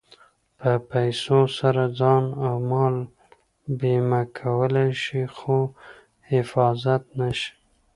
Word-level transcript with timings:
په 0.59 0.71
پیسو 0.91 1.39
سره 1.57 1.83
ځان 1.99 2.23
او 2.45 2.53
مال 2.69 2.95
بیمه 3.79 4.21
کولی 4.37 4.89
شې 5.03 5.21
خو 5.37 5.57
حفاظت 6.31 7.01
نه 7.19 7.29
شې. 7.39 7.51